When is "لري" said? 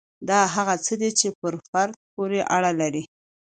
2.81-3.03